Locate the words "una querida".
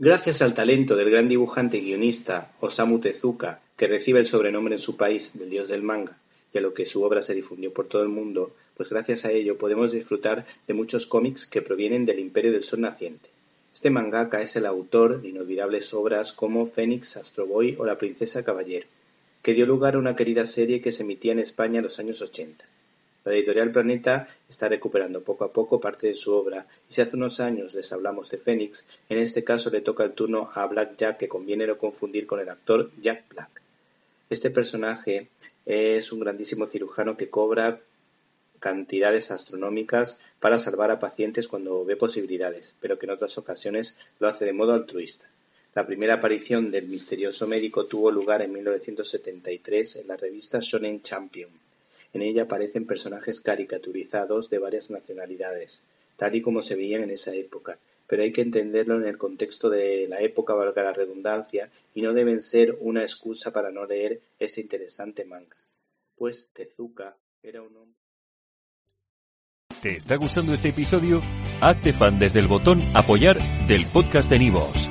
19.98-20.46